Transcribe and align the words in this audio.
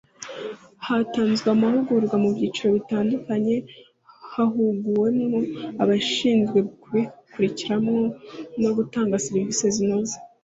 hatanzwe 0.87 1.47
amahugurwa 1.55 2.15
mu 2.23 2.29
byiciro 2.35 2.69
bitandukanye 2.77 3.55
hahuguwe 4.33 5.09
abashinzwe 5.81 6.59
kubikumira 6.81 7.75
no 8.61 8.69
gutanga 8.77 9.23
serivisi 9.25 9.65
zinoze 9.77 10.15